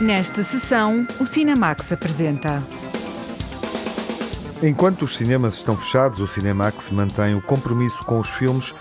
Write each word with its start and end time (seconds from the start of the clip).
Nesta 0.00 0.44
sessão, 0.44 1.04
o 1.18 1.26
Cinemax 1.26 1.90
apresenta. 1.90 2.62
Enquanto 4.62 5.02
os 5.02 5.16
cinemas 5.16 5.54
estão 5.56 5.76
fechados, 5.76 6.20
o 6.20 6.26
Cinemax 6.28 6.90
mantém 6.90 7.34
o 7.34 7.42
compromisso 7.42 8.04
com 8.04 8.20
os 8.20 8.28
filmes 8.28 8.72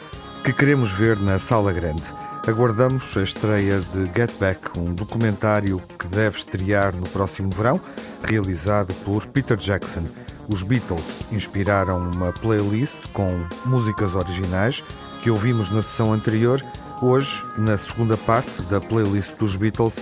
que 0.43 0.53
queremos 0.53 0.91
ver 0.91 1.17
na 1.17 1.39
sala 1.39 1.73
grande. 1.73 2.03
Aguardamos 2.47 3.17
a 3.17 3.23
estreia 3.23 3.79
de 3.79 4.05
Get 4.15 4.31
Back, 4.39 4.77
um 4.77 4.93
documentário 4.93 5.81
que 5.97 6.07
deve 6.07 6.37
estrear 6.37 6.95
no 6.95 7.09
próximo 7.09 7.49
verão, 7.49 7.81
realizado 8.23 8.93
por 9.03 9.25
Peter 9.25 9.57
Jackson. 9.57 10.03
Os 10.47 10.61
Beatles 10.61 11.31
inspiraram 11.31 12.11
uma 12.11 12.31
playlist 12.31 12.99
com 13.11 13.43
músicas 13.65 14.13
originais 14.13 14.83
que 15.23 15.31
ouvimos 15.31 15.71
na 15.71 15.81
sessão 15.81 16.13
anterior. 16.13 16.63
Hoje, 17.01 17.43
na 17.57 17.75
segunda 17.75 18.15
parte 18.15 18.61
da 18.69 18.79
playlist 18.79 19.35
dos 19.37 19.55
Beatles, 19.55 19.95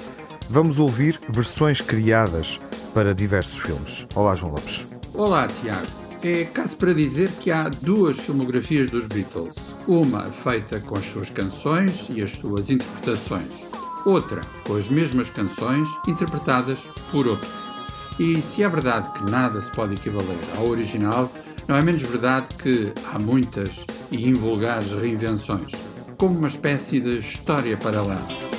Vamos 0.50 0.78
ouvir 0.80 1.20
versões 1.30 1.82
criadas 1.82 2.60
para 2.94 3.16
diversos 3.16 3.58
filmes. 3.58 4.06
Olá, 4.14 4.36
João 4.36 4.54
Lopes. 4.54 4.86
Olá, 5.14 5.48
Tiago. 5.48 5.88
É 6.24 6.44
caso 6.46 6.76
para 6.76 6.94
dizer 6.94 7.30
que 7.40 7.52
há 7.52 7.70
duas 7.70 8.18
filmografias 8.18 8.90
dos 8.90 9.08
Beatles. 9.08 9.56
Uma 9.88 10.24
feita 10.24 10.80
com 10.80 10.98
as 10.98 11.06
suas 11.12 11.30
canções 11.30 12.08
e 12.10 12.22
as 12.22 12.32
suas 12.32 12.70
interpretações. 12.70 13.66
Outra 14.06 14.42
com 14.68 14.76
as 14.76 14.88
mesmas 14.88 15.30
canções 15.30 15.88
interpretadas 16.08 16.78
por 17.12 17.28
outros. 17.28 17.54
E 18.20 18.42
se 18.42 18.64
é 18.64 18.70
verdade 18.70 19.12
que 19.14 19.30
nada 19.30 19.60
se 19.60 19.72
pode 19.72 19.96
equivaler 19.96 20.40
ao 20.58 20.68
original, 20.68 21.30
não 21.68 21.76
é 21.76 21.82
menos 21.82 22.04
verdade 22.04 22.56
que 22.56 22.94
há 23.12 23.20
muitas 23.20 23.70
e 24.12 24.30
invulgares 24.30 24.92
reinvenções, 24.92 25.72
como 26.18 26.38
uma 26.38 26.48
espécie 26.48 27.00
de 27.00 27.20
história 27.20 27.76
paralela. 27.76 28.55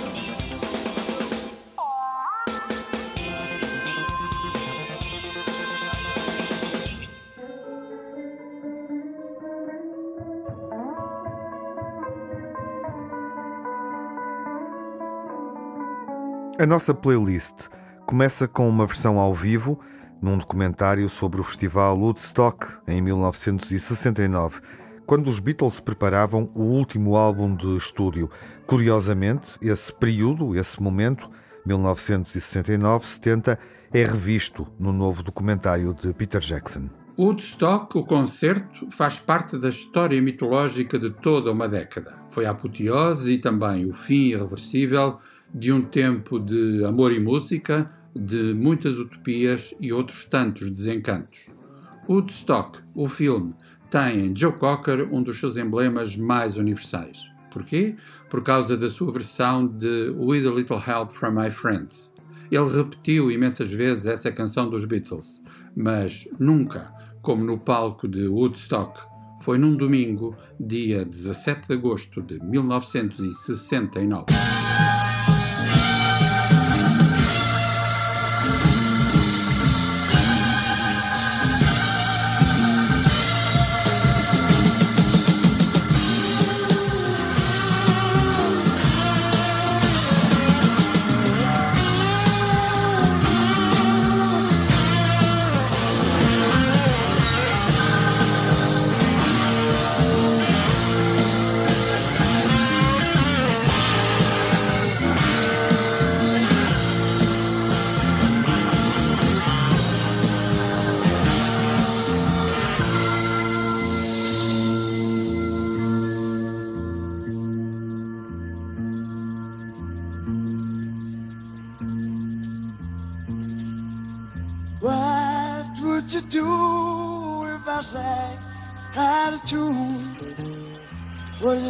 A 16.59 16.65
nossa 16.65 16.95
playlist 16.95 17.69
começa 18.07 18.49
com 18.49 18.67
uma 18.67 18.87
versão 18.87 19.19
ao 19.19 19.35
vivo 19.35 19.79
num 20.23 20.39
documentário 20.39 21.07
sobre 21.07 21.39
o 21.39 21.45
festival 21.45 21.99
Woodstock 21.99 22.79
em 22.89 23.03
1969, 23.03 24.63
quando 25.05 25.29
os 25.29 25.39
Beatles 25.39 25.81
preparavam 25.81 26.51
o 26.55 26.63
último 26.63 27.15
álbum 27.15 27.55
de 27.55 27.77
estúdio. 27.77 28.31
Curiosamente, 28.67 29.59
esse 29.61 29.93
período, 29.93 30.57
esse 30.57 30.83
momento, 30.83 31.31
1969-70, 31.69 33.59
é 33.93 34.03
revisto 34.03 34.67
no 34.81 34.95
novo 34.95 35.23
documentário 35.23 35.93
de 35.93 36.15
Peter 36.15 36.41
Jackson. 36.41 36.89
Woodstock, 37.19 37.99
o 37.99 38.05
concerto, 38.05 38.91
faz 38.91 39.19
parte 39.19 39.59
da 39.59 39.69
história 39.69 40.23
mitológica 40.23 40.99
de 40.99 41.11
toda 41.11 41.53
uma 41.53 41.69
década. 41.69 42.15
Foi 42.31 42.47
a 42.47 42.53
apoteose 42.53 43.33
e 43.33 43.39
também 43.39 43.85
o 43.85 43.93
fim 43.93 44.31
irreversível 44.31 45.19
de 45.55 45.73
um 45.73 45.83
tempo 45.83 46.39
de 46.39 46.85
amor 46.85 47.13
e 47.13 47.21
música, 47.21 47.91
de 48.15 48.55
muitas 48.55 48.99
utopias 48.99 49.75
e 49.81 49.93
outros 49.93 50.25
tantos 50.25 50.71
desencantos. 50.71 51.51
Woodstock, 52.09 52.79
o 52.95 53.09
filme, 53.09 53.55
tem 53.91 54.27
em 54.27 54.37
Joe 54.37 54.53
Cocker 54.53 55.09
um 55.13 55.23
dos 55.23 55.39
seus 55.39 55.57
emblemas 55.57 56.17
mais 56.17 56.57
universais. 56.57 57.31
Porquê? 57.51 57.97
Por 58.29 58.43
causa 58.43 58.77
da 58.77 58.91
sua 58.91 59.11
versão 59.13 59.67
de 59.67 60.11
With 60.11 60.47
a 60.47 60.51
Little 60.51 60.83
Help 60.87 61.11
from 61.11 61.33
My 61.33 61.51
Friends. 61.51 62.13
Ele 62.51 62.69
repetiu 62.71 63.31
imensas 63.31 63.71
vezes 63.71 64.07
essa 64.07 64.31
canção 64.31 64.69
dos 64.71 64.85
Beatles, 64.85 65.43
mas 65.75 66.29
nunca, 66.39 66.93
como 67.23 67.45
no 67.45 67.59
palco 67.59 68.07
de 68.07 68.29
Woodstock, 68.29 69.01
foi 69.41 69.59
num 69.59 69.75
domingo, 69.75 70.37
dia 70.59 71.05
17 71.05 71.69
de 71.69 71.75
agosto 71.75 72.23
de 72.23 72.39
1969. 72.41 74.27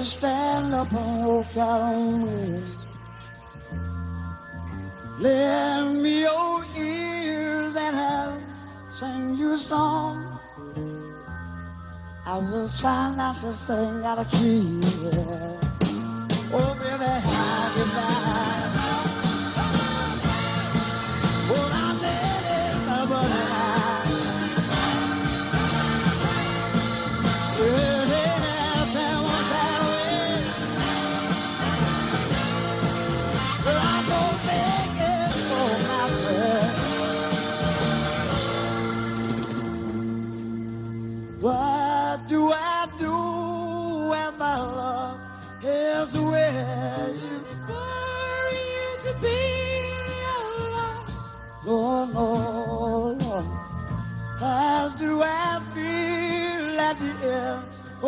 Stand 0.05 0.73
up 0.75 0.91
and 0.91 1.27
walk 1.27 1.55
out 1.57 1.83
on 1.83 2.25
me. 2.25 2.65
Lend 5.19 6.03
me 6.03 6.21
your 6.23 6.65
ears 6.77 7.77
and 7.77 7.97
I'll 7.97 8.43
sing 8.89 9.37
you 9.37 9.53
a 9.53 9.59
song. 9.59 10.41
I 12.25 12.39
will 12.39 12.71
try 12.81 13.15
not 13.17 13.41
to 13.41 13.53
sing 13.53 14.03
out 14.05 14.19
of 14.19 14.31
key. 14.31 14.81
Oh, 14.83 15.56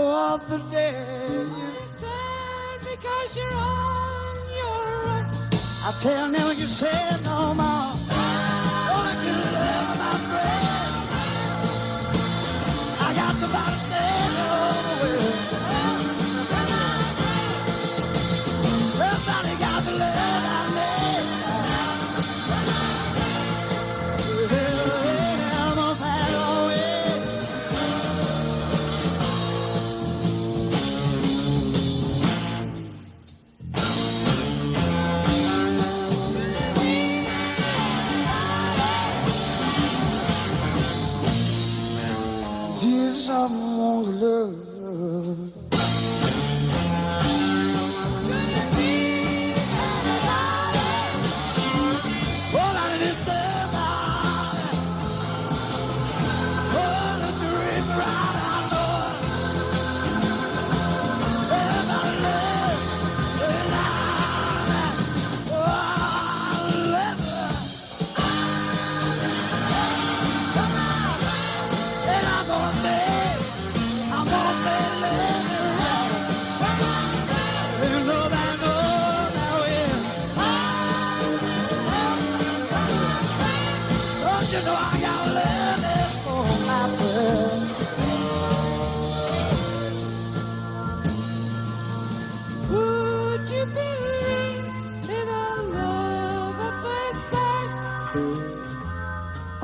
of 0.01 0.49
the 0.49 0.59
day. 0.71 1.47
Sad 1.99 2.81
because 2.81 3.37
you're 3.37 3.53
on 3.53 4.37
your 4.57 5.09
own. 5.09 5.25
I 5.85 5.99
tell 6.01 6.31
them 6.31 6.59
you 6.59 6.67
said 6.67 7.25
no 7.25 7.55
more. 7.55 8.08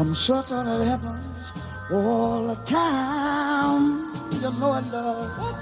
I'm 0.05 0.15
certain 0.15 0.67
it 0.67 0.85
happens 0.85 1.47
all 1.91 2.49
the 2.49 2.57
time. 2.67 4.13
You 4.33 4.51
know 4.61 4.75
it 4.75 4.91
does. 4.91 5.31
What 5.39 5.57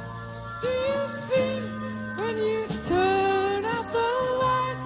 do 0.60 0.68
you 0.68 1.06
see 1.06 1.60
when 2.18 2.36
you 2.36 2.66
turn 2.88 3.64
out 3.64 3.86
the 3.92 4.08
light? 4.42 4.78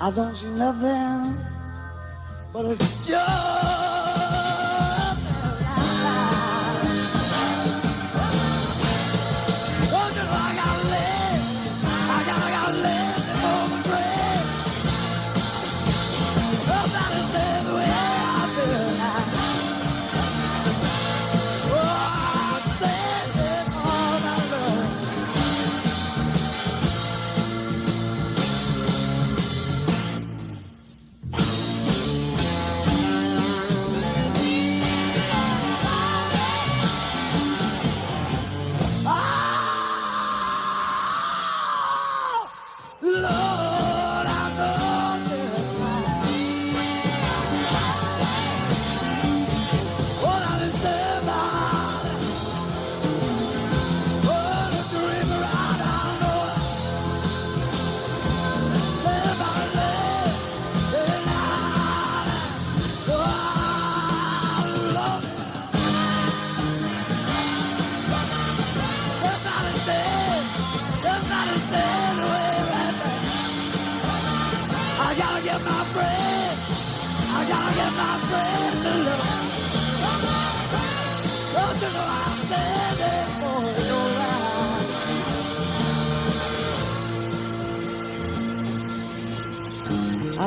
I 0.00 0.12
don't 0.14 0.36
see 0.36 0.50
nothing, 0.50 1.36
but 2.52 2.66
it's 2.66 3.08
just. 3.08 3.81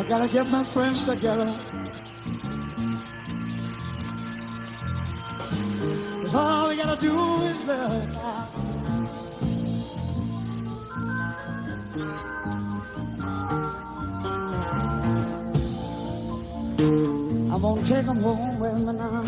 Gotta 0.07 0.27
get 0.27 0.47
my 0.47 0.63
friends 0.63 1.05
together. 1.05 1.45
Cause 6.21 6.35
all 6.35 6.69
we 6.69 6.75
gotta 6.75 7.01
do 7.01 7.41
is 7.43 7.63
love. 7.63 8.15
I'm 17.51 17.61
gonna 17.61 17.83
take 17.83 18.05
them 18.05 18.21
home 18.21 18.59
with 18.59 18.73
me 18.75 18.93
now. 18.93 19.23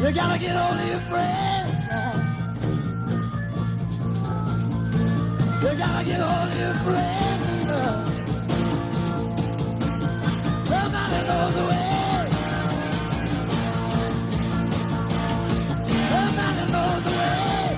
You 0.00 0.14
gotta 0.14 0.38
get 0.38 0.56
of 0.56 0.88
your 0.88 1.00
friends. 1.00 1.57
Gotta 5.78 6.04
get 6.04 6.20
hold 6.20 6.58
your 6.58 6.74
friends. 6.84 7.48
Nobody 10.70 11.18
knows 11.28 11.54
the 11.54 11.64
way. 11.70 12.28
The 17.04 17.10
way. 17.10 17.68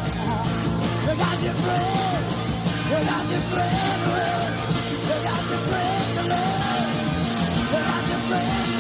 Got 1.20 1.43
your 1.43 1.52
friends. 1.52 2.35
You 2.91 2.97
got 3.06 3.25
your 3.31 3.41
friends. 3.52 4.06
You 5.08 5.17
got 5.29 5.43
your 5.50 5.61
love. 6.29 6.88
You 7.70 7.79
got 7.91 8.08
your 8.08 8.19
friends 8.29 8.79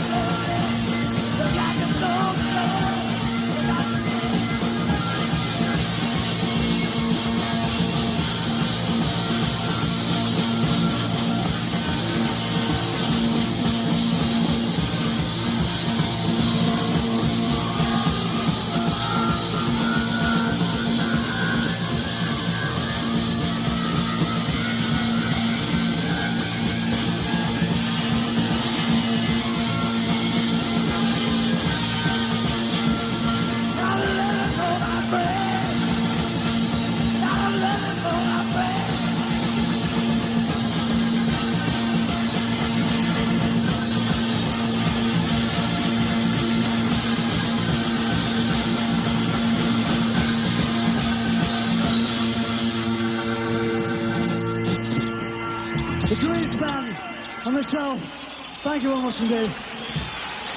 thank 57.62 58.82
you 58.82 58.90
very 58.90 59.02
much 59.02 59.20
indeed. 59.20 59.50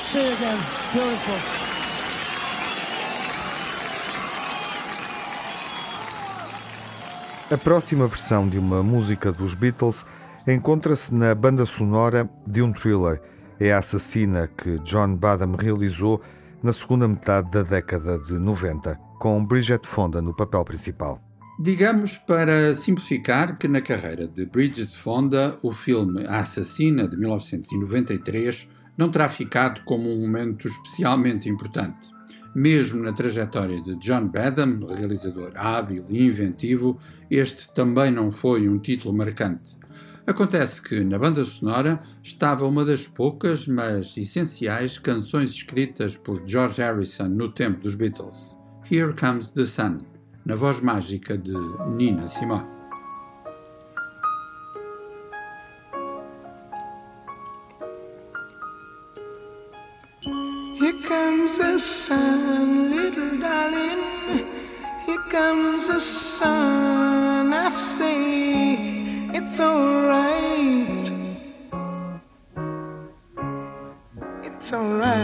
See 0.01 0.19
you 0.19 0.33
again. 0.33 0.57
Beautiful. 0.93 1.63
A 7.51 7.57
próxima 7.57 8.07
versão 8.07 8.47
de 8.47 8.57
uma 8.57 8.81
música 8.81 9.31
dos 9.31 9.53
Beatles 9.53 10.05
encontra-se 10.47 11.13
na 11.13 11.35
banda 11.35 11.65
sonora 11.65 12.29
de 12.47 12.61
um 12.61 12.71
thriller. 12.71 13.21
É 13.59 13.71
a 13.71 13.77
Assassina 13.77 14.47
que 14.47 14.79
John 14.79 15.15
Badham 15.15 15.55
realizou 15.55 16.21
na 16.63 16.73
segunda 16.73 17.07
metade 17.07 17.51
da 17.51 17.61
década 17.61 18.17
de 18.17 18.33
90, 18.33 18.95
com 19.19 19.45
Bridget 19.45 19.85
Fonda 19.85 20.21
no 20.21 20.33
papel 20.33 20.63
principal. 20.65 21.21
Digamos, 21.63 22.17
para 22.17 22.73
simplificar, 22.73 23.57
que 23.57 23.69
na 23.69 23.79
carreira 23.79 24.27
de 24.27 24.45
Bridget 24.45 24.97
Fonda, 24.97 25.57
o 25.63 25.71
filme 25.71 26.25
A 26.27 26.39
Assassina, 26.39 27.07
de 27.07 27.15
1993, 27.15 28.69
não 28.97 29.09
terá 29.09 29.29
ficado 29.29 29.79
como 29.85 30.11
um 30.11 30.19
momento 30.19 30.67
especialmente 30.67 31.47
importante. 31.47 32.09
Mesmo 32.53 33.01
na 33.01 33.13
trajetória 33.13 33.81
de 33.81 33.95
John 33.99 34.27
Badham, 34.27 34.85
realizador 34.87 35.53
hábil 35.55 36.05
e 36.09 36.25
inventivo, 36.25 36.99
este 37.31 37.73
também 37.73 38.11
não 38.11 38.29
foi 38.29 38.67
um 38.67 38.77
título 38.77 39.13
marcante. 39.13 39.77
Acontece 40.27 40.81
que 40.81 41.01
na 41.01 41.17
banda 41.17 41.45
sonora 41.45 42.03
estava 42.21 42.67
uma 42.67 42.83
das 42.83 43.07
poucas, 43.07 43.69
mas 43.69 44.17
essenciais, 44.17 44.99
canções 44.99 45.51
escritas 45.51 46.17
por 46.17 46.45
George 46.45 46.81
Harrison 46.81 47.29
no 47.29 47.49
tempo 47.53 47.79
dos 47.79 47.95
Beatles. 47.95 48.57
Here 48.91 49.13
Comes 49.13 49.51
the 49.51 49.65
Sun, 49.65 49.99
na 50.45 50.55
voz 50.55 50.81
mágica 50.81 51.37
de 51.37 51.53
Nina 51.87 52.27
Simone. 52.27 52.67
Here 60.79 61.01
comes 61.07 61.57
the 61.57 61.79
sun, 61.79 62.91
little 62.91 63.39
darling. 63.39 64.03
Here 65.05 65.23
comes 65.31 65.87
the 65.87 66.01
sun. 66.01 67.53
I 67.53 67.69
say 67.69 69.29
it's. 69.33 69.59
It's. 74.43 75.22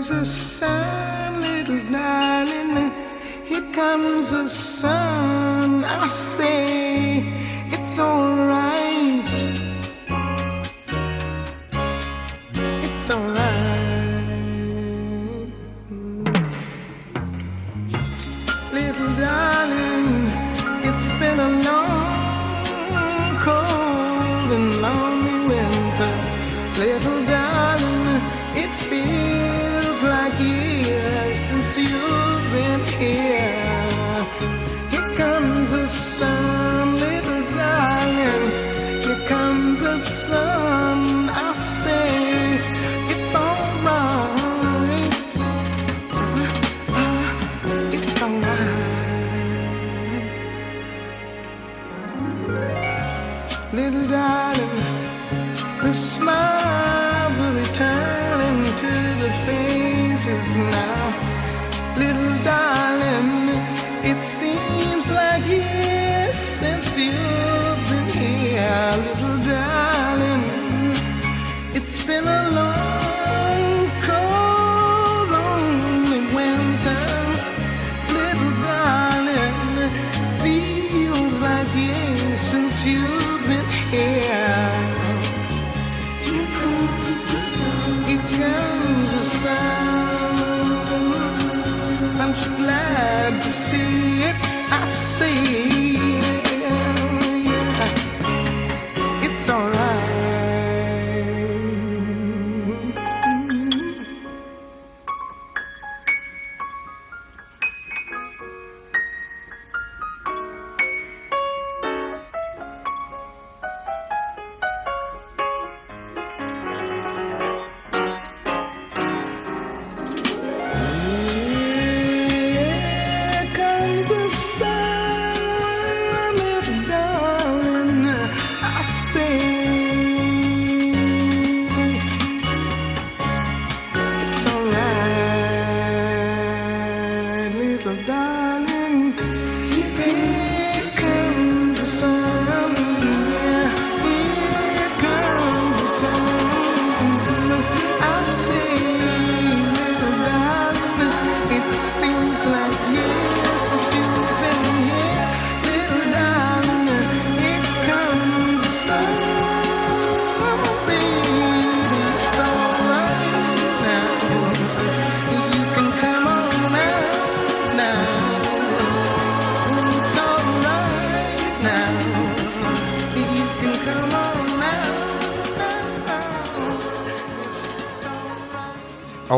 Comes 0.00 0.08
the 0.08 0.24
sun, 0.24 1.40
little 1.42 1.92
darling. 1.92 2.90
Here 3.44 3.70
comes 3.70 4.30
the 4.30 4.48
sun. 4.48 5.84
I 5.84 6.08
say 6.08 6.89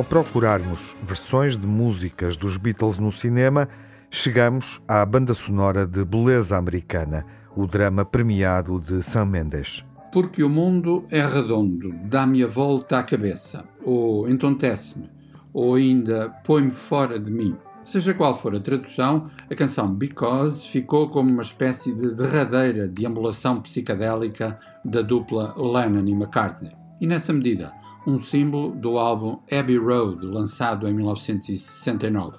Ao 0.02 0.08
procurarmos 0.08 0.96
versões 1.00 1.56
de 1.56 1.64
músicas 1.64 2.36
dos 2.36 2.56
Beatles 2.56 2.98
no 2.98 3.12
cinema, 3.12 3.68
chegamos 4.10 4.82
à 4.88 5.06
banda 5.06 5.32
sonora 5.32 5.86
de 5.86 6.04
Beleza 6.04 6.56
Americana, 6.56 7.24
o 7.54 7.68
drama 7.68 8.04
premiado 8.04 8.80
de 8.80 9.00
Sam 9.00 9.26
Mendes. 9.26 9.84
Porque 10.12 10.42
o 10.42 10.48
mundo 10.48 11.04
é 11.08 11.24
redondo, 11.24 11.94
dá-me 12.06 12.42
a 12.42 12.48
volta 12.48 12.98
à 12.98 13.04
cabeça, 13.04 13.62
ou 13.84 14.28
entontece-me, 14.28 15.08
ou 15.52 15.76
ainda 15.76 16.30
põe-me 16.42 16.72
fora 16.72 17.16
de 17.16 17.30
mim. 17.30 17.56
Seja 17.84 18.12
qual 18.12 18.36
for 18.36 18.56
a 18.56 18.60
tradução, 18.60 19.30
a 19.48 19.54
canção 19.54 19.94
Because 19.94 20.68
ficou 20.68 21.10
como 21.10 21.30
uma 21.30 21.42
espécie 21.42 21.94
de 21.94 22.12
derradeira 22.12 22.88
deambulação 22.88 23.60
psicadélica 23.60 24.58
da 24.84 25.00
dupla 25.00 25.54
Lennon 25.56 26.08
e 26.08 26.12
McCartney. 26.12 26.72
E 27.00 27.06
nessa 27.06 27.32
medida, 27.32 27.72
um 28.06 28.20
símbolo 28.20 28.74
do 28.74 28.98
álbum 28.98 29.38
Abbey 29.50 29.78
Road, 29.78 30.24
lançado 30.26 30.88
em 30.88 30.94
1969. 30.94 32.38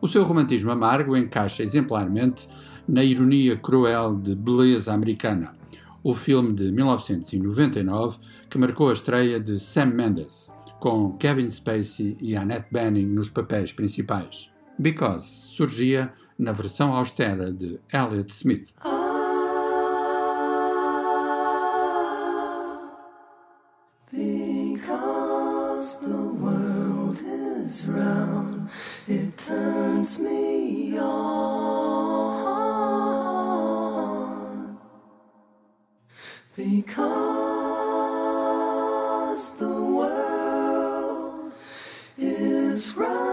O 0.00 0.08
seu 0.08 0.24
romantismo 0.24 0.70
amargo 0.70 1.16
encaixa 1.16 1.62
exemplarmente 1.62 2.48
na 2.86 3.02
ironia 3.02 3.56
cruel 3.56 4.14
de 4.14 4.34
Beleza 4.34 4.92
Americana, 4.92 5.54
o 6.04 6.14
filme 6.14 6.52
de 6.52 6.70
1999 6.70 8.18
que 8.48 8.58
marcou 8.58 8.90
a 8.90 8.92
estreia 8.92 9.40
de 9.40 9.58
Sam 9.58 9.86
Mendes, 9.86 10.52
com 10.78 11.16
Kevin 11.16 11.50
Spacey 11.50 12.16
e 12.20 12.36
Annette 12.36 12.68
Bening 12.70 13.06
nos 13.06 13.28
papéis 13.28 13.72
principais. 13.72 14.50
Because 14.78 15.26
surgia 15.26 16.12
na 16.38 16.52
versão 16.52 16.94
austera 16.94 17.52
de 17.52 17.80
Elliott 17.92 18.32
Smith. 18.32 18.72
Turns 29.46 30.18
me 30.18 30.98
on. 30.98 31.46
Because 36.56 36.96
the 39.58 39.82
world 39.82 41.52
is 42.18 42.96
round. 42.96 43.25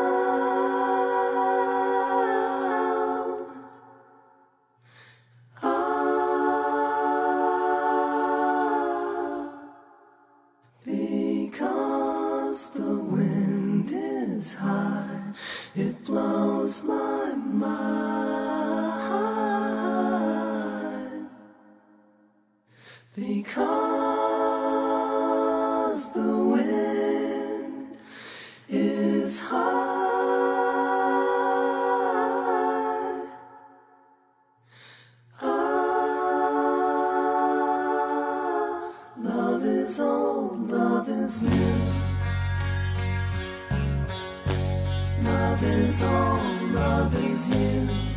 Love 45.63 45.79
is 45.79 46.03
all, 46.03 46.41
love 46.73 47.15
is 47.23 47.49
you. 47.49 48.12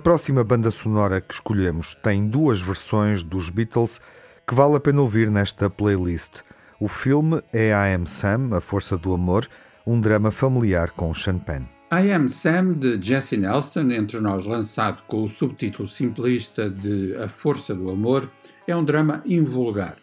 Próxima 0.00 0.42
banda 0.42 0.70
sonora 0.70 1.20
que 1.20 1.34
escolhemos 1.34 1.94
tem 1.94 2.26
duas 2.26 2.60
versões 2.60 3.22
dos 3.22 3.50
Beatles 3.50 4.00
que 4.46 4.54
vale 4.54 4.76
a 4.76 4.80
pena 4.80 5.02
ouvir 5.02 5.30
nesta 5.30 5.68
playlist. 5.68 6.40
O 6.80 6.88
filme 6.88 7.42
é 7.52 7.68
I 7.68 7.94
Am 7.94 8.06
Sam, 8.06 8.56
A 8.56 8.60
Força 8.60 8.96
do 8.96 9.12
Amor, 9.12 9.46
um 9.86 10.00
drama 10.00 10.30
familiar 10.30 10.90
com 10.90 11.12
Sean 11.12 11.38
Penn. 11.38 11.64
I 11.92 12.10
Am 12.12 12.28
Sam, 12.28 12.72
de 12.72 13.00
Jesse 13.00 13.36
Nelson, 13.36 13.90
entre 13.90 14.18
nós 14.20 14.46
lançado 14.46 15.02
com 15.06 15.22
o 15.22 15.28
subtítulo 15.28 15.86
simplista 15.86 16.70
de 16.70 17.14
A 17.16 17.28
Força 17.28 17.74
do 17.74 17.90
Amor, 17.90 18.28
é 18.66 18.74
um 18.74 18.82
drama 18.82 19.22
invulgar. 19.26 19.98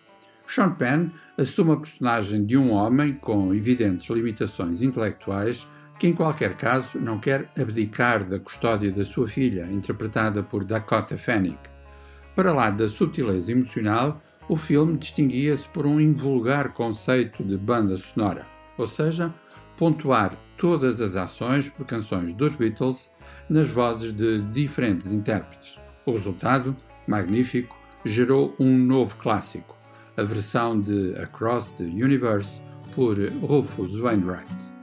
Sean 0.47 0.71
Penn 0.75 1.09
assume 1.37 1.71
a 1.71 1.77
personagem 1.77 2.45
de 2.45 2.55
um 2.55 2.71
homem 2.71 3.15
com 3.15 3.53
evidentes 3.53 4.09
limitações 4.09 4.81
intelectuais 4.81 5.67
que, 5.99 6.07
em 6.07 6.13
qualquer 6.13 6.55
caso, 6.55 6.99
não 6.99 7.19
quer 7.19 7.49
abdicar 7.59 8.23
da 8.23 8.39
custódia 8.39 8.91
da 8.91 9.03
sua 9.03 9.27
filha, 9.27 9.67
interpretada 9.71 10.43
por 10.43 10.63
Dakota 10.63 11.17
Fanning. 11.17 11.57
Para 12.35 12.53
lá 12.53 12.69
da 12.69 12.87
subtileza 12.87 13.51
emocional, 13.51 14.21
o 14.47 14.55
filme 14.55 14.97
distinguia-se 14.97 15.67
por 15.69 15.85
um 15.85 15.99
invulgar 15.99 16.73
conceito 16.73 17.43
de 17.43 17.57
banda 17.57 17.97
sonora, 17.97 18.45
ou 18.77 18.87
seja, 18.87 19.33
pontuar 19.75 20.37
todas 20.57 21.01
as 21.01 21.15
ações 21.15 21.69
por 21.69 21.85
canções 21.85 22.33
dos 22.33 22.55
Beatles 22.55 23.11
nas 23.49 23.67
vozes 23.67 24.13
de 24.13 24.41
diferentes 24.51 25.11
intérpretes. 25.11 25.79
O 26.05 26.11
resultado, 26.11 26.75
magnífico, 27.07 27.75
gerou 28.05 28.55
um 28.59 28.77
novo 28.77 29.15
clássico, 29.17 29.75
a 30.15 30.23
versão 30.23 30.79
de 30.79 31.15
Across 31.19 31.71
the 31.71 31.83
Universe 31.83 32.61
por 32.95 33.17
Rufus 33.41 33.97
Wainwright. 33.99 34.76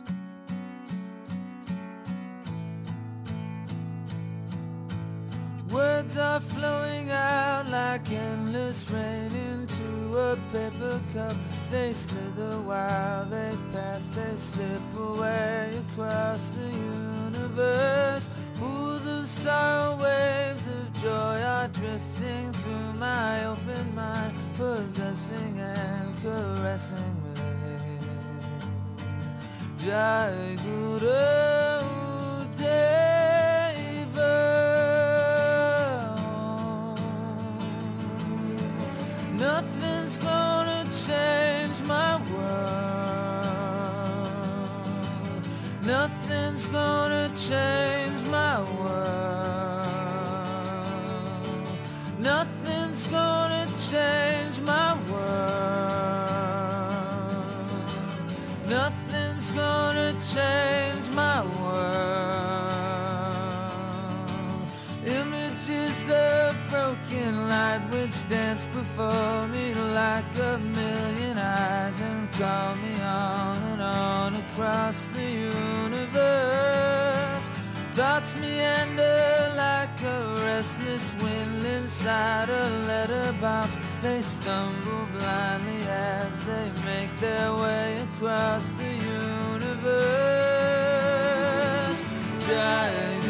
Words 6.14 6.26
are 6.26 6.40
flowing 6.40 7.10
out 7.10 7.68
like 7.70 8.08
endless 8.08 8.88
rain 8.88 9.34
into 9.34 10.16
a 10.16 10.38
paper 10.52 11.00
cup. 11.12 11.34
They 11.72 11.92
slither 11.92 12.60
while 12.60 13.24
they 13.24 13.52
pass, 13.72 14.00
they 14.14 14.36
slip 14.36 14.82
away 14.96 15.80
across 15.90 16.50
the 16.50 16.70
universe. 16.70 18.28
Pools 18.60 19.06
of 19.06 19.26
sorrow, 19.26 19.96
waves 19.96 20.68
of 20.68 21.02
joy 21.02 21.42
are 21.42 21.68
drifting 21.68 22.52
through 22.52 22.92
my 23.00 23.46
open 23.46 23.94
mind, 23.96 24.34
possessing 24.56 25.58
and 25.58 26.22
caressing 26.22 27.14
me. 27.24 27.34
Jai 29.78 30.56
Guru 30.62 32.44
Deva. 32.56 33.23
Nothing's 46.04 46.66
gonna 46.66 47.30
change 47.34 48.28
my 48.28 48.60
world. 48.76 49.86
Nothing's 52.18 53.06
gonna 53.08 53.66
change 53.90 54.60
my 54.60 54.98
world. 55.10 56.26
Nothing's 58.68 59.50
gonna 59.52 60.12
change 60.34 61.10
my 61.14 61.40
world. 61.58 61.94
Images 65.06 66.10
of 66.10 66.54
broken 66.68 67.48
light 67.48 67.80
which 67.90 68.28
dance 68.28 68.66
before 68.66 69.48
me 69.48 69.72
like 69.72 70.38
a 70.38 70.58
million 70.58 71.38
eyes 71.38 71.98
and 72.02 72.30
call 72.32 72.74
me 72.74 73.00
on 73.00 73.56
and 73.72 73.80
on 73.80 74.34
across 74.34 75.06
the 75.06 75.22
universe. 75.22 75.83
Thoughts 77.94 78.34
meander 78.40 79.52
like 79.56 80.02
a 80.02 80.34
restless 80.44 81.14
wind 81.22 81.64
inside 81.64 82.48
a 82.48 82.68
letterbox. 82.88 83.76
They 84.02 84.20
stumble 84.20 85.06
blindly 85.16 85.86
as 85.86 86.44
they 86.44 86.72
make 86.86 87.16
their 87.20 87.54
way 87.54 87.98
across 88.02 88.68
the 88.72 88.94
universe. 89.54 89.94
Jai 92.44 93.23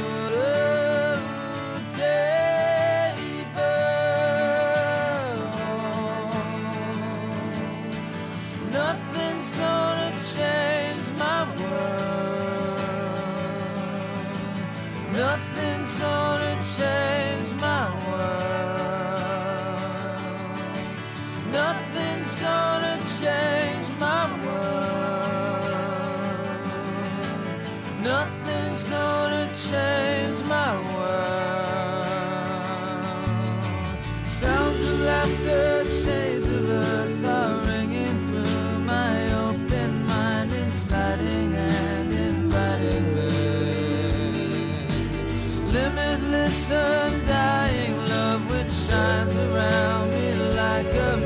Limitless, 46.35 46.71
undying 46.71 47.97
love 48.09 48.51
which 48.51 48.73
shines 48.73 49.37
around 49.37 50.11
me 50.11 50.33
like 50.57 50.87
a 50.87 51.24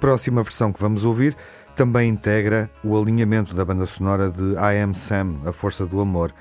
próxima 0.00 0.42
versão 0.42 0.72
que 0.72 0.80
vamos 0.80 1.04
ouvir 1.04 1.36
também 1.76 2.08
integra 2.08 2.70
o 2.82 2.98
alinhamento 2.98 3.54
da 3.54 3.64
banda 3.64 3.84
sonora 3.84 4.30
de 4.30 4.54
I 4.54 4.82
Am 4.82 4.94
Sam, 4.94 5.36
A 5.44 5.52
Força 5.52 5.86
do 5.86 6.00
Amor. 6.00 6.32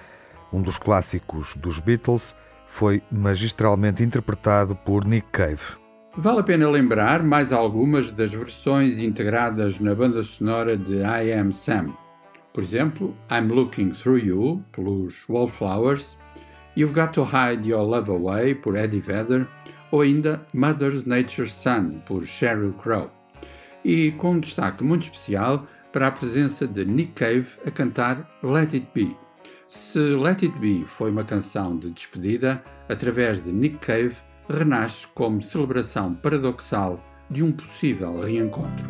Um 0.52 0.62
dos 0.62 0.80
clássicos 0.80 1.56
dos 1.58 1.80
Beatles 1.80 2.34
foi 2.66 3.04
magistralmente 3.12 4.02
interpretado 4.02 4.76
por 4.76 5.06
Nick 5.06 5.28
Cave. 5.32 5.78
Vale 6.18 6.40
a 6.40 6.44
pena 6.44 6.70
lembrar 6.70 7.22
mais 7.22 7.52
algumas 7.52 8.12
das 8.12 8.34
versões 8.34 9.00
integradas 9.00 9.80
na 9.80 9.94
banda 9.94 10.24
sonora 10.24 10.78
de 10.78 10.98
I 10.98 11.34
Am 11.34 11.52
Sam. 11.52 11.94
Por 12.54 12.64
exemplo, 12.64 13.16
I'm 13.30 13.54
Looking 13.54 13.92
Through 13.92 14.20
You, 14.20 14.64
pelos 14.72 15.28
Wallflowers, 15.28 16.18
You've 16.76 16.94
Got 16.94 17.14
to 17.14 17.24
Hide 17.24 17.70
Your 17.70 17.84
Love 17.84 18.10
Away, 18.10 18.56
por 18.56 18.76
Eddie 18.76 19.02
Vedder, 19.02 19.46
ou 19.92 20.02
ainda 20.02 20.46
Mother's 20.54 21.06
Nature's 21.06 21.54
Son, 21.54 22.02
por 22.06 22.26
Sheryl 22.26 22.74
Crow. 22.74 23.10
E 23.84 24.12
com 24.14 24.32
um 24.34 24.40
destaque 24.40 24.84
muito 24.84 25.04
especial 25.04 25.66
para 25.92 26.08
a 26.08 26.12
presença 26.12 26.68
de 26.68 26.86
Nick 26.86 27.14
Cave 27.14 27.48
a 27.66 27.72
cantar 27.72 28.30
Let 28.44 28.74
It 28.74 28.88
Be. 28.94 29.16
Se 29.68 30.00
Let 30.00 30.44
It 30.44 30.58
Be 30.60 30.84
foi 30.86 31.12
uma 31.12 31.24
canção 31.24 31.78
de 31.78 31.92
despedida, 31.92 32.64
através 32.90 33.42
de 33.42 33.52
Nick 33.52 33.78
Cave, 33.78 34.16
renasce 34.50 35.08
como 35.14 35.42
celebração 35.42 36.16
paradoxal 36.16 37.04
de 37.30 37.44
um 37.44 37.52
possível 37.52 38.20
reencontro. 38.20 38.90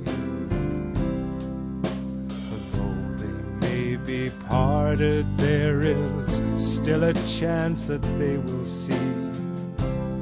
Parted, 4.49 5.25
there 5.37 5.81
is 5.81 6.41
still 6.57 7.03
a 7.03 7.13
chance 7.27 7.87
that 7.87 8.01
they 8.19 8.37
will 8.37 8.63
see. 8.63 9.07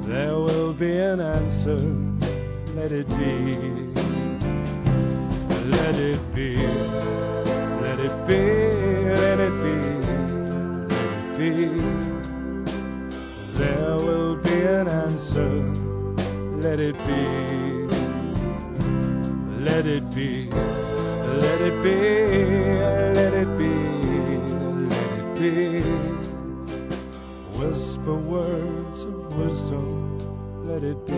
There 0.02 0.34
will 0.34 0.72
be 0.72 0.96
an 0.98 1.20
answer, 1.20 1.78
let 2.74 2.92
it 2.92 3.08
be. 3.18 3.54
Let 5.70 5.94
it 5.96 6.20
be, 6.34 6.56
let 7.82 7.98
it 8.00 8.26
be, 8.26 8.40
let 9.14 9.40
it 9.40 9.56
be, 9.62 9.76
let 10.78 10.98
it 11.38 11.38
be. 11.38 12.10
There 13.58 13.96
will 13.96 14.36
be 14.36 14.62
an 14.62 14.88
answer. 14.88 15.90
Let 16.60 16.78
it 16.78 16.96
be, 17.06 17.88
let 19.64 19.86
it 19.86 20.14
be, 20.14 20.50
let 20.50 21.60
it 21.62 21.82
be 21.82 22.59
Whisper 27.58 28.14
words 28.14 29.04
of 29.04 29.38
wisdom, 29.38 30.18
let 30.68 30.84
it 30.84 31.06
be. 31.06 31.14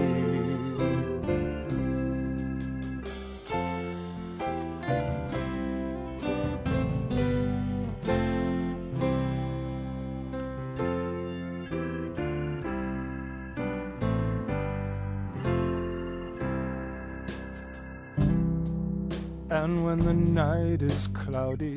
And 19.50 19.84
when 19.84 19.98
the 19.98 20.14
night 20.14 20.82
is 20.82 21.08
cloudy, 21.08 21.76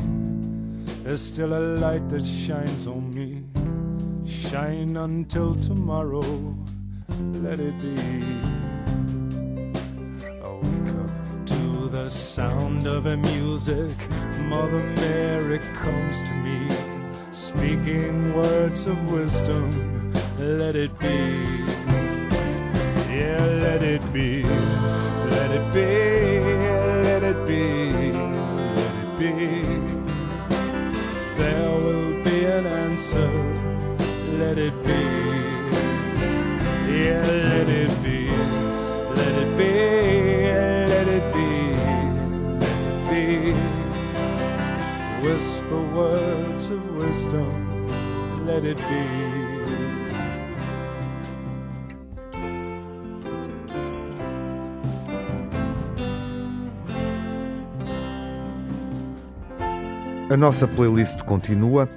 there's 1.05 1.21
still 1.21 1.53
a 1.53 1.61
light 1.77 2.09
that 2.09 2.25
shines 2.25 2.87
on 2.87 3.13
me. 3.13 3.43
Shine 4.25 4.97
until 4.97 5.53
tomorrow, 5.53 6.25
let 7.43 7.59
it 7.59 7.79
be. 7.79 7.95
I 10.43 10.49
wake 10.63 10.93
up 11.03 11.45
to 11.45 11.89
the 11.89 12.09
sound 12.09 12.87
of 12.87 13.05
a 13.05 13.17
music. 13.17 13.95
Mother 14.39 14.81
Mary 14.97 15.59
comes 15.75 16.23
to 16.23 16.33
me, 16.33 16.75
speaking 17.31 18.33
words 18.33 18.87
of 18.87 18.97
wisdom. 19.11 19.69
Let 20.39 20.75
it 20.75 20.97
be. 20.97 21.45
Yeah, 23.13 23.45
let 23.61 23.83
it 23.83 24.01
be. 24.11 24.43
Let 24.43 25.51
it 25.51 25.73
be. 25.73 26.04
Wisdom. 47.15 47.47
Let 48.45 48.65
it 48.65 48.81
be. 48.83 49.45
A 60.29 60.37
nossa 60.37 60.67
playlist 60.67 61.23
continua 61.23 61.87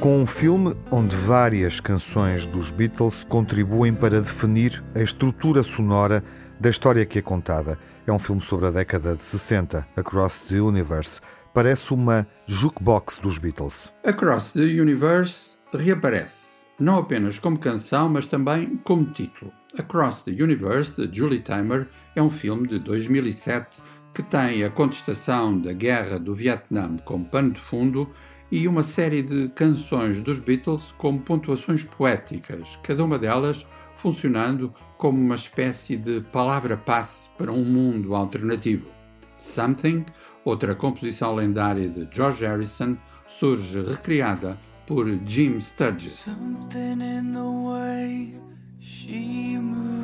com 0.00 0.20
um 0.20 0.26
filme 0.26 0.76
onde 0.90 1.16
várias 1.16 1.80
canções 1.80 2.44
dos 2.44 2.70
Beatles 2.70 3.24
contribuem 3.24 3.94
para 3.94 4.20
definir 4.20 4.84
a 4.94 5.00
estrutura 5.00 5.62
sonora 5.62 6.22
da 6.58 6.68
história 6.68 7.06
que 7.06 7.18
é 7.18 7.22
contada. 7.22 7.78
É 8.06 8.12
um 8.12 8.18
filme 8.18 8.42
sobre 8.42 8.66
a 8.66 8.70
década 8.70 9.16
de 9.16 9.22
60, 9.22 9.86
Across 9.96 10.42
the 10.42 10.60
Universe. 10.60 11.20
Parece 11.52 11.92
uma 11.92 12.26
jukebox 12.46 13.18
dos 13.18 13.38
Beatles. 13.38 13.92
Across 14.04 14.52
the 14.52 14.60
Universe 14.60 15.58
reaparece, 15.72 16.64
não 16.78 16.98
apenas 16.98 17.40
como 17.40 17.58
canção, 17.58 18.08
mas 18.08 18.28
também 18.28 18.76
como 18.84 19.04
título. 19.06 19.52
Across 19.76 20.22
the 20.22 20.30
Universe, 20.30 21.06
de 21.06 21.18
Julie 21.18 21.40
Taymor, 21.40 21.86
é 22.14 22.22
um 22.22 22.30
filme 22.30 22.68
de 22.68 22.78
2007 22.78 23.82
que 24.14 24.22
tem 24.22 24.62
a 24.62 24.70
contestação 24.70 25.60
da 25.60 25.72
guerra 25.72 26.18
do 26.18 26.34
Vietnã 26.34 26.96
como 27.04 27.24
pano 27.24 27.50
de 27.50 27.60
fundo 27.60 28.08
e 28.50 28.68
uma 28.68 28.82
série 28.82 29.22
de 29.22 29.48
canções 29.48 30.20
dos 30.20 30.38
Beatles 30.38 30.92
como 30.98 31.20
pontuações 31.20 31.82
poéticas, 31.82 32.78
cada 32.82 33.04
uma 33.04 33.18
delas 33.18 33.66
funcionando 33.96 34.72
como 34.96 35.20
uma 35.20 35.34
espécie 35.34 35.96
de 35.96 36.20
palavra-passe 36.32 37.28
para 37.36 37.52
um 37.52 37.64
mundo 37.64 38.14
alternativo. 38.14 38.88
Something, 39.36 40.04
outra 40.44 40.74
composição 40.74 41.34
lendária 41.34 41.88
de 41.88 42.08
George 42.10 42.44
Harrison, 42.44 42.96
surge 43.26 43.80
recriada 43.80 44.58
por 44.86 45.06
Jim 45.24 45.60
Sturgis. 45.60 46.24
Something 46.24 47.00
in 47.00 47.32
the 47.32 47.40
way 47.40 48.34
she 48.80 49.56
moves 49.58 50.00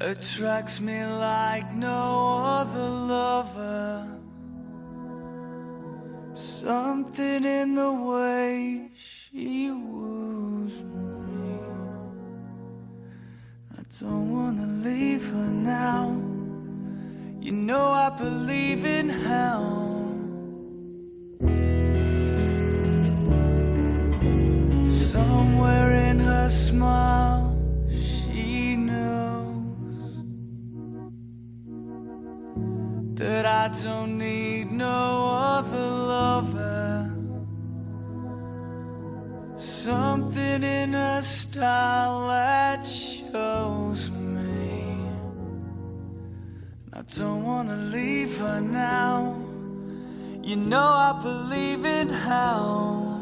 attracts 0.00 0.80
me 0.80 1.04
like 1.04 1.74
no 1.74 2.44
other 2.44 2.88
lover. 2.88 4.06
Something 6.34 7.44
in 7.44 7.74
the 7.74 7.90
way 7.90 8.90
she 8.94 9.70
woos 9.70 10.72
me. 10.72 11.05
Don't 14.00 14.30
wanna 14.30 14.66
leave 14.84 15.24
her 15.30 15.50
now. 15.50 16.20
You 17.40 17.52
know 17.52 17.90
I 17.92 18.10
believe 18.10 18.84
in 18.84 19.08
hell. 19.08 19.86
Somewhere 24.88 25.92
in 25.92 26.18
her 26.20 26.48
smile, 26.50 27.56
she 27.88 28.76
knows 28.76 29.64
that 33.14 33.46
I 33.46 33.68
don't 33.82 34.18
need 34.18 34.72
no 34.72 35.30
other 35.30 35.88
lover. 36.12 37.10
Something 39.56 40.62
in 40.64 40.92
her 40.92 41.22
style 41.22 42.26
shows 43.36 44.10
me. 44.10 44.96
I 46.98 47.02
don't 47.18 47.44
wanna 47.44 47.76
leave 47.96 48.32
her 48.38 48.60
now. 48.60 49.36
You 50.48 50.56
know 50.56 50.88
I 51.08 51.12
believe 51.28 51.84
in 51.84 52.08
hell. 52.08 53.15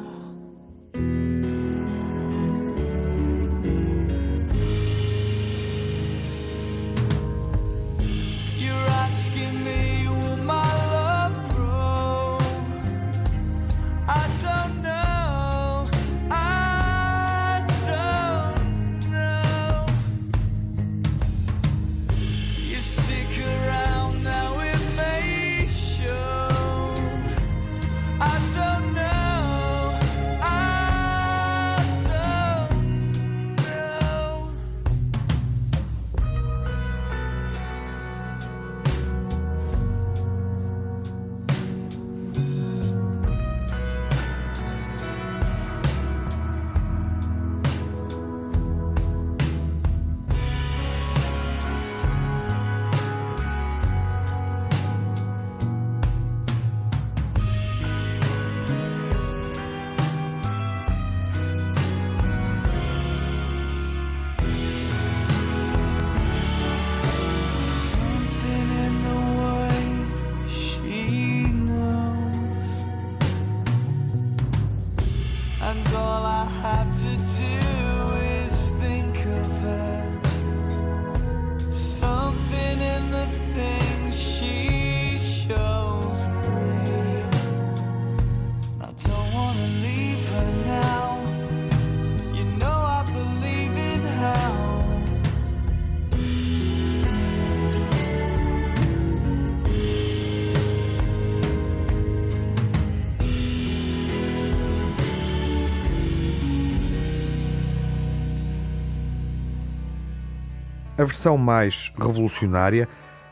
A 111.05 111.07
versão 111.07 111.37
mais 111.37 111.93
revolucionária, 112.01 112.89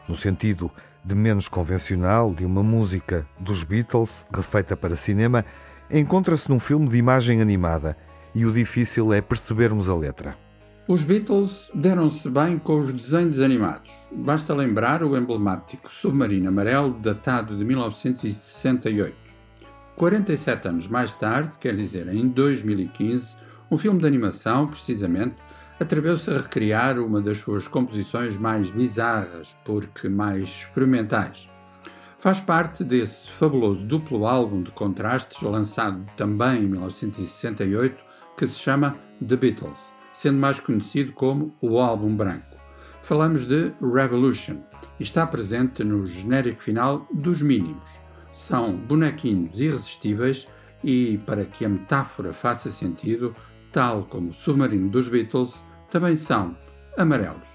no 0.06 0.14
sentido 0.14 0.70
de 1.02 1.14
menos 1.14 1.48
convencional, 1.48 2.34
de 2.34 2.44
uma 2.44 2.62
música 2.62 3.26
dos 3.40 3.64
Beatles, 3.64 4.26
refeita 4.30 4.76
para 4.76 4.94
cinema, 4.94 5.42
encontra-se 5.90 6.50
num 6.50 6.60
filme 6.60 6.86
de 6.86 6.98
imagem 6.98 7.40
animada 7.40 7.96
e 8.34 8.44
o 8.44 8.52
difícil 8.52 9.10
é 9.10 9.22
percebermos 9.22 9.88
a 9.88 9.96
letra. 9.96 10.36
Os 10.86 11.02
Beatles 11.02 11.70
deram-se 11.74 12.28
bem 12.28 12.58
com 12.58 12.78
os 12.78 12.92
desenhos 12.92 13.40
animados. 13.40 13.90
Basta 14.14 14.52
lembrar 14.52 15.02
o 15.02 15.16
emblemático 15.16 15.90
Submarino 15.90 16.48
Amarelo, 16.48 16.98
datado 17.00 17.56
de 17.56 17.64
1968. 17.64 19.16
47 19.96 20.68
anos 20.68 20.86
mais 20.86 21.14
tarde, 21.14 21.52
quer 21.58 21.74
dizer, 21.74 22.06
em 22.08 22.28
2015, 22.28 23.34
um 23.70 23.78
filme 23.78 23.98
de 23.98 24.06
animação, 24.06 24.66
precisamente, 24.66 25.36
atreveu-se 25.80 26.30
a 26.30 26.38
recriar 26.38 26.98
uma 26.98 27.20
das 27.20 27.38
suas 27.38 27.66
composições 27.66 28.38
mais 28.38 28.70
bizarras, 28.70 29.56
porque 29.64 30.08
mais 30.08 30.48
experimentais. 30.48 31.48
Faz 32.18 32.38
parte 32.38 32.84
desse 32.84 33.28
fabuloso 33.28 33.84
duplo 33.84 34.26
álbum 34.26 34.62
de 34.62 34.70
contrastes, 34.70 35.42
lançado 35.42 36.04
também 36.16 36.62
em 36.62 36.68
1968, 36.68 38.02
que 38.36 38.46
se 38.46 38.58
chama 38.58 38.96
The 39.26 39.36
Beatles, 39.36 39.92
sendo 40.12 40.38
mais 40.38 40.60
conhecido 40.60 41.12
como 41.12 41.54
o 41.60 41.78
Álbum 41.78 42.14
Branco. 42.14 42.56
Falamos 43.02 43.44
de 43.44 43.72
Revolution 43.82 44.58
e 45.00 45.02
está 45.02 45.26
presente 45.26 45.82
no 45.82 46.06
genérico 46.06 46.62
final 46.62 47.08
dos 47.12 47.42
mínimos. 47.42 47.90
São 48.32 48.76
bonequinhos 48.76 49.58
irresistíveis 49.58 50.46
e, 50.84 51.18
para 51.26 51.44
que 51.44 51.64
a 51.64 51.68
metáfora 51.68 52.32
faça 52.32 52.70
sentido, 52.70 53.34
tal 53.72 54.04
como 54.04 54.30
o 54.30 54.34
submarino 54.34 54.90
dos 54.90 55.08
Beatles, 55.08 55.64
também 55.90 56.16
são 56.16 56.56
amarelos. 56.96 57.48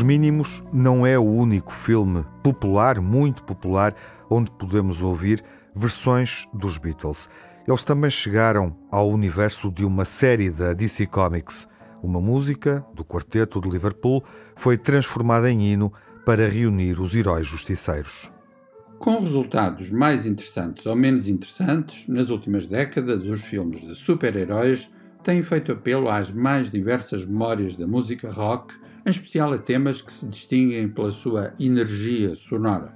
Os 0.00 0.04
Mínimos 0.04 0.64
não 0.72 1.04
é 1.04 1.18
o 1.18 1.24
único 1.24 1.70
filme 1.70 2.24
popular, 2.42 3.02
muito 3.02 3.44
popular, 3.44 3.94
onde 4.30 4.50
podemos 4.50 5.02
ouvir 5.02 5.44
versões 5.76 6.46
dos 6.54 6.78
Beatles. 6.78 7.28
Eles 7.68 7.84
também 7.84 8.10
chegaram 8.10 8.74
ao 8.90 9.10
universo 9.10 9.70
de 9.70 9.84
uma 9.84 10.06
série 10.06 10.48
da 10.48 10.72
DC 10.72 11.04
Comics. 11.04 11.68
Uma 12.02 12.18
música 12.18 12.82
do 12.94 13.04
quarteto 13.04 13.60
de 13.60 13.68
Liverpool 13.68 14.24
foi 14.56 14.78
transformada 14.78 15.50
em 15.50 15.70
hino 15.70 15.92
para 16.24 16.48
reunir 16.48 16.98
os 16.98 17.14
heróis 17.14 17.46
justiceiros. 17.46 18.32
Com 18.98 19.18
resultados 19.18 19.90
mais 19.90 20.24
interessantes 20.24 20.86
ou 20.86 20.96
menos 20.96 21.28
interessantes, 21.28 22.08
nas 22.08 22.30
últimas 22.30 22.66
décadas, 22.66 23.22
os 23.28 23.42
filmes 23.42 23.82
de 23.82 23.94
super-heróis 23.94 24.90
têm 25.22 25.42
feito 25.42 25.72
apelo 25.72 26.08
às 26.08 26.32
mais 26.32 26.70
diversas 26.70 27.26
memórias 27.26 27.76
da 27.76 27.86
música 27.86 28.30
rock, 28.30 28.72
em 29.10 29.12
especial 29.12 29.52
a 29.52 29.58
temas 29.58 30.00
que 30.00 30.12
se 30.12 30.24
distinguem 30.26 30.88
pela 30.88 31.10
sua 31.10 31.52
energia 31.58 32.34
sonora. 32.36 32.94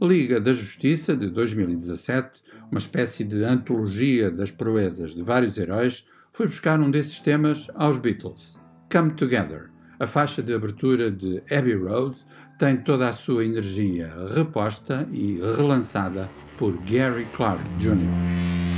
Liga 0.00 0.40
da 0.40 0.52
Justiça, 0.52 1.16
de 1.16 1.28
2017, 1.28 2.42
uma 2.70 2.78
espécie 2.78 3.24
de 3.24 3.44
antologia 3.44 4.30
das 4.30 4.50
proezas 4.50 5.12
de 5.12 5.22
vários 5.22 5.58
heróis, 5.58 6.06
foi 6.32 6.46
buscar 6.46 6.78
um 6.80 6.90
desses 6.90 7.18
temas 7.20 7.66
aos 7.74 7.98
Beatles. 7.98 8.58
Come 8.90 9.12
Together, 9.14 9.70
a 9.98 10.06
faixa 10.06 10.40
de 10.40 10.54
abertura 10.54 11.10
de 11.10 11.42
Abbey 11.50 11.74
Road, 11.74 12.16
tem 12.56 12.76
toda 12.76 13.08
a 13.08 13.12
sua 13.12 13.44
energia 13.44 14.14
reposta 14.34 15.08
e 15.10 15.40
relançada 15.56 16.30
por 16.56 16.76
Gary 16.84 17.26
Clark 17.36 17.62
Jr. 17.78 18.69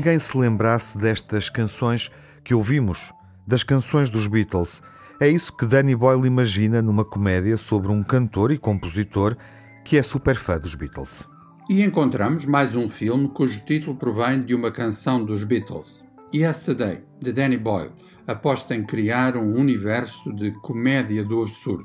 ninguém 0.00 0.18
se 0.18 0.34
lembrasse 0.34 0.96
destas 0.96 1.50
canções 1.50 2.10
que 2.42 2.54
ouvimos, 2.54 3.12
das 3.46 3.62
canções 3.62 4.08
dos 4.08 4.26
Beatles? 4.26 4.82
É 5.20 5.28
isso 5.28 5.54
que 5.54 5.66
Danny 5.66 5.94
Boyle 5.94 6.26
imagina 6.26 6.80
numa 6.80 7.04
comédia 7.04 7.58
sobre 7.58 7.92
um 7.92 8.02
cantor 8.02 8.50
e 8.50 8.56
compositor 8.56 9.36
que 9.84 9.98
é 9.98 10.02
super 10.02 10.36
fã 10.36 10.58
dos 10.58 10.74
Beatles. 10.74 11.28
E 11.68 11.84
encontramos 11.84 12.46
mais 12.46 12.74
um 12.74 12.88
filme 12.88 13.28
cujo 13.28 13.60
título 13.60 13.94
provém 13.94 14.42
de 14.42 14.54
uma 14.54 14.70
canção 14.70 15.22
dos 15.22 15.44
Beatles. 15.44 16.02
Yesterday, 16.34 17.02
de 17.20 17.30
Danny 17.30 17.58
Boyle, 17.58 17.92
aposta 18.26 18.74
em 18.74 18.82
criar 18.82 19.36
um 19.36 19.52
universo 19.52 20.32
de 20.32 20.50
comédia 20.62 21.22
do 21.22 21.42
absurdo, 21.42 21.84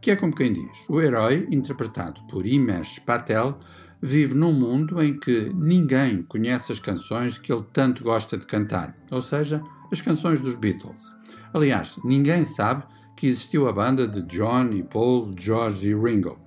que 0.00 0.10
é 0.10 0.16
como 0.16 0.34
quem 0.34 0.54
diz, 0.54 0.88
o 0.88 1.02
herói, 1.02 1.46
interpretado 1.50 2.18
por 2.30 2.46
Imesh 2.46 2.98
Patel, 3.00 3.58
vive 4.02 4.34
num 4.34 4.52
mundo 4.52 5.00
em 5.00 5.16
que 5.16 5.50
ninguém 5.54 6.22
conhece 6.22 6.72
as 6.72 6.80
canções 6.80 7.38
que 7.38 7.52
ele 7.52 7.64
tanto 7.72 8.02
gosta 8.02 8.36
de 8.36 8.44
cantar, 8.44 8.96
ou 9.10 9.22
seja, 9.22 9.62
as 9.92 10.00
canções 10.00 10.42
dos 10.42 10.56
Beatles. 10.56 11.14
Aliás, 11.54 11.96
ninguém 12.04 12.44
sabe 12.44 12.84
que 13.16 13.28
existiu 13.28 13.68
a 13.68 13.72
banda 13.72 14.08
de 14.08 14.22
John 14.22 14.72
e 14.72 14.82
Paul, 14.82 15.30
George 15.38 15.88
e 15.88 15.94
Ringo. 15.94 16.40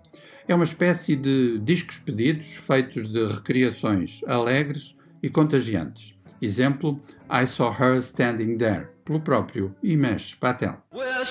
É 0.48 0.54
uma 0.54 0.66
espécie 0.66 1.16
de 1.16 1.58
discos 1.60 1.98
pedidos 2.00 2.54
feitos 2.54 3.08
de 3.08 3.26
recriações 3.26 4.22
alegres 4.28 4.96
e 5.24 5.30
contagiantes. 5.30 6.14
Exemplo, 6.42 7.02
I 7.32 7.48
Saw 7.48 7.74
Her 7.80 7.98
Standing 8.00 8.58
There, 8.58 8.88
pelo 9.06 9.22
próprio 9.22 9.74
Imesh 9.82 10.36
Patel. 10.36 10.78
Well, 10.94 11.24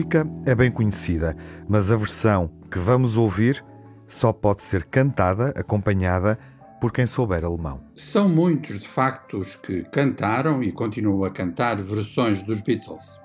música 0.00 0.26
é 0.46 0.54
bem 0.54 0.70
conhecida, 0.70 1.36
mas 1.68 1.92
a 1.92 1.96
versão 1.96 2.50
que 2.70 2.78
vamos 2.78 3.18
ouvir 3.18 3.62
só 4.06 4.32
pode 4.32 4.62
ser 4.62 4.84
cantada, 4.84 5.52
acompanhada 5.54 6.38
por 6.80 6.90
quem 6.90 7.04
souber 7.04 7.44
alemão. 7.44 7.82
São 7.96 8.26
muitos, 8.26 8.78
de 8.78 8.88
facto, 8.88 9.38
os 9.38 9.56
que 9.56 9.82
cantaram 9.92 10.62
e 10.62 10.72
continuam 10.72 11.24
a 11.24 11.30
cantar 11.30 11.82
versões 11.82 12.42
dos 12.42 12.62
Beatles. 12.62 13.20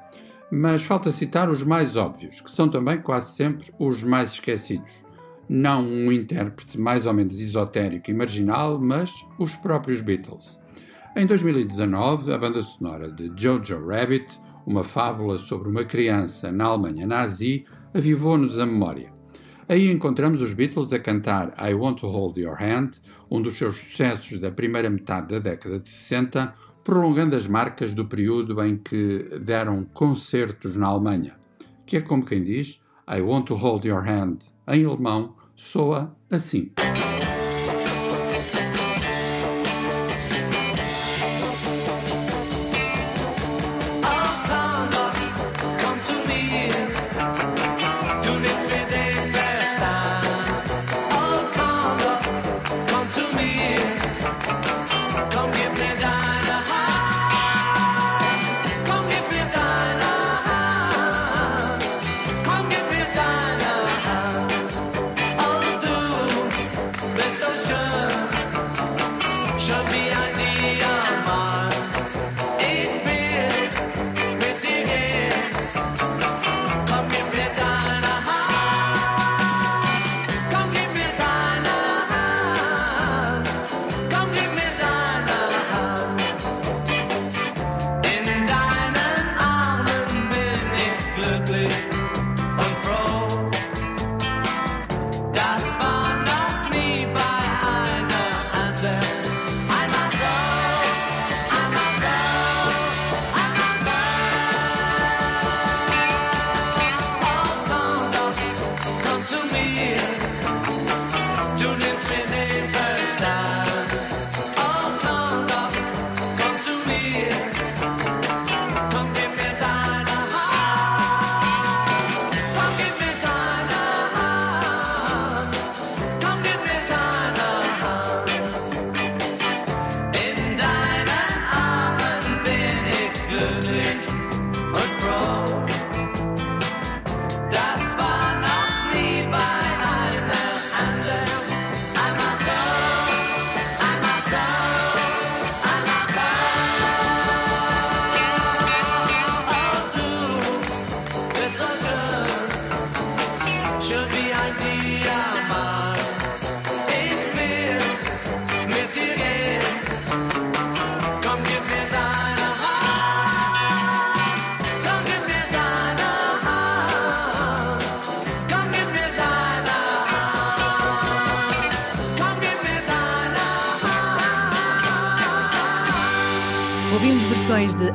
Mas 0.52 0.84
falta 0.84 1.14
citar 1.14 1.50
os 1.50 1.64
mais 1.64 1.96
óbvios, 1.96 2.42
que 2.42 2.52
são 2.52 2.68
também 2.68 3.02
quase 3.02 3.34
sempre 3.36 3.74
os 3.80 4.04
mais 4.04 4.32
esquecidos. 4.34 4.92
Não 5.48 5.82
um 5.82 6.12
intérprete 6.12 6.78
mais 6.78 7.06
ou 7.06 7.14
menos 7.14 7.40
esotérico 7.40 8.12
e 8.12 8.14
marginal, 8.14 8.78
mas 8.78 9.14
os 9.40 9.56
próprios 9.56 10.02
Beatles. 10.02 10.60
Em 11.16 11.26
2019, 11.26 12.34
a 12.34 12.38
banda 12.38 12.62
sonora 12.62 13.10
de 13.10 13.32
Jojo 13.34 13.88
Rabbit 13.88 14.42
uma 14.66 14.84
fábula 14.84 15.38
sobre 15.38 15.70
uma 15.70 15.84
criança 15.84 16.52
na 16.52 16.66
Alemanha 16.66 17.06
nazi, 17.06 17.66
avivou-nos 17.94 18.60
a 18.60 18.66
memória. 18.66 19.14
Aí 19.68 19.92
encontramos 19.92 20.42
os 20.42 20.54
Beatles 20.54 20.94
a 20.94 21.00
cantar 21.00 21.54
I 21.60 21.74
Want 21.74 22.00
to 22.00 22.08
Hold 22.08 22.38
Your 22.38 22.62
Hand, 22.62 22.92
um 23.30 23.42
dos 23.42 23.58
seus 23.58 23.78
sucessos 23.80 24.40
da 24.40 24.52
primeira 24.52 24.90
metade 24.90 25.30
da 25.30 25.40
década 25.40 25.80
de 25.80 25.90
60, 25.90 26.54
prolongando 26.84 27.36
as 27.36 27.48
marcas 27.48 27.94
do 27.94 28.06
período 28.06 28.62
em 28.64 28.78
que 28.78 29.40
deram 29.42 29.84
concertos 29.86 30.76
na 30.76 30.88
Alemanha, 30.88 31.36
que 31.86 31.98
é 31.98 32.02
como 32.02 32.26
quem 32.26 32.44
diz 32.44 32.80
I 33.10 33.22
Want 33.22 33.48
to 33.48 33.56
Hold 33.56 33.86
Your 33.86 34.08
Hand, 34.08 34.38
em 34.68 34.86
alemão, 34.86 35.36
soa 35.56 36.16
assim. 36.30 36.72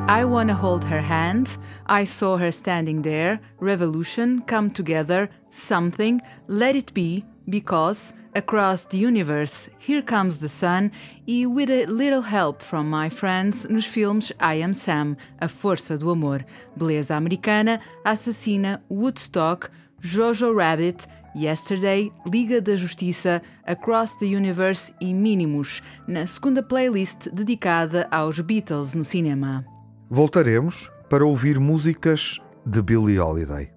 I 0.07 0.25
Wanna 0.25 0.53
Hold 0.53 0.83
Her 0.83 1.01
Hand, 1.01 1.57
I 1.85 2.03
Saw 2.03 2.37
Her 2.37 2.51
Standing 2.51 3.01
There, 3.01 3.39
Revolution, 3.59 4.41
Come 4.41 4.69
Together, 4.69 5.29
Something, 5.49 6.21
Let 6.47 6.75
It 6.75 6.93
Be, 6.93 7.23
Because, 7.49 8.13
Across 8.35 8.85
the 8.85 8.97
Universe, 8.97 9.69
Here 9.79 10.01
Comes 10.01 10.39
the 10.39 10.49
Sun. 10.49 10.91
E 11.27 11.45
With 11.45 11.69
a 11.69 11.85
Little 11.85 12.21
Help 12.21 12.61
from 12.61 12.89
My 12.89 13.09
Friends 13.09 13.69
nos 13.69 13.85
filmes 13.85 14.31
I 14.39 14.55
Am 14.55 14.73
Sam, 14.73 15.17
A 15.39 15.47
Força 15.47 15.97
do 15.97 16.09
Amor, 16.09 16.43
Beleza 16.77 17.15
Americana, 17.15 17.79
Assassina, 18.05 18.81
Woodstock, 18.89 19.69
Jojo 20.01 20.53
Rabbit, 20.53 21.07
Yesterday, 21.35 22.11
Liga 22.25 22.59
da 22.59 22.75
Justiça, 22.75 23.41
Across 23.65 24.15
the 24.15 24.25
Universe 24.25 24.93
e 24.99 25.13
Minimus, 25.13 25.81
na 26.07 26.25
segunda 26.25 26.61
playlist 26.61 27.29
dedicada 27.31 28.07
aos 28.11 28.39
Beatles 28.39 28.93
no 28.93 29.03
cinema. 29.03 29.70
Voltaremos 30.13 30.91
para 31.09 31.23
ouvir 31.23 31.57
músicas 31.57 32.37
de 32.65 32.81
Billie 32.81 33.17
Holiday. 33.17 33.71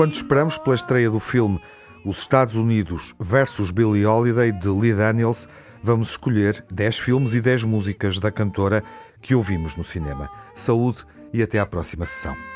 Enquanto 0.00 0.14
esperamos 0.14 0.56
pela 0.56 0.74
estreia 0.74 1.10
do 1.10 1.20
filme 1.20 1.60
Os 2.06 2.20
Estados 2.20 2.54
Unidos 2.54 3.14
versus 3.20 3.70
Billie 3.70 4.06
Holiday 4.06 4.50
de 4.50 4.70
Lee 4.70 4.94
Daniels, 4.94 5.46
vamos 5.82 6.12
escolher 6.12 6.64
10 6.70 6.98
filmes 7.00 7.34
e 7.34 7.40
10 7.42 7.64
músicas 7.64 8.18
da 8.18 8.32
cantora 8.32 8.82
que 9.20 9.34
ouvimos 9.34 9.76
no 9.76 9.84
cinema. 9.84 10.30
Saúde 10.54 11.04
e 11.34 11.42
até 11.42 11.58
à 11.58 11.66
próxima 11.66 12.06
sessão. 12.06 12.49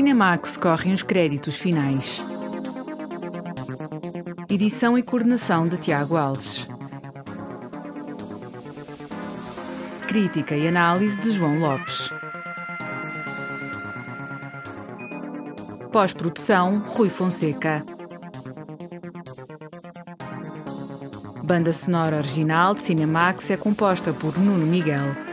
Cinemax 0.00 0.56
correm 0.56 0.94
os 0.94 1.02
créditos 1.02 1.56
finais. 1.56 2.22
Edição 4.48 4.96
e 4.96 5.02
coordenação 5.02 5.64
de 5.64 5.76
Tiago 5.76 6.16
Alves. 6.16 6.66
Crítica 10.08 10.56
e 10.56 10.66
análise 10.66 11.20
de 11.20 11.32
João 11.32 11.58
Lopes. 11.58 12.08
Pós-produção 15.92 16.78
Rui 16.78 17.10
Fonseca. 17.10 17.84
Banda 21.44 21.74
sonora 21.74 22.16
original 22.16 22.72
de 22.72 22.80
Cinemax 22.80 23.50
é 23.50 23.58
composta 23.58 24.14
por 24.14 24.38
Nuno 24.38 24.64
Miguel. 24.64 25.29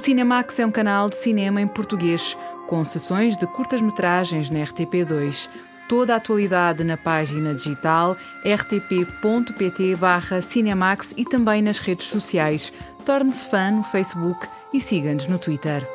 O 0.00 0.02
Cinemax 0.02 0.58
é 0.58 0.64
um 0.64 0.70
canal 0.70 1.10
de 1.10 1.16
cinema 1.16 1.60
em 1.60 1.68
português, 1.68 2.34
com 2.66 2.82
sessões 2.86 3.36
de 3.36 3.46
curtas-metragens 3.46 4.48
na 4.48 4.60
RTP2. 4.60 5.50
Toda 5.90 6.14
a 6.14 6.16
atualidade 6.16 6.82
na 6.82 6.96
página 6.96 7.54
digital 7.54 8.16
rtp.pt/cinemax 8.42 11.12
e 11.18 11.24
também 11.26 11.60
nas 11.60 11.76
redes 11.76 12.06
sociais. 12.06 12.72
Torne-se 13.04 13.46
fã 13.46 13.70
no 13.70 13.82
Facebook 13.82 14.48
e 14.72 14.80
siga-nos 14.80 15.26
no 15.26 15.38
Twitter. 15.38 15.86